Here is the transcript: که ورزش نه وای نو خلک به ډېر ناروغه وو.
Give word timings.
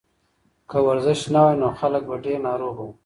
که 0.69 0.77
ورزش 0.87 1.19
نه 1.33 1.39
وای 1.43 1.55
نو 1.61 1.69
خلک 1.79 2.03
به 2.09 2.15
ډېر 2.23 2.37
ناروغه 2.47 2.83
وو. 2.87 2.91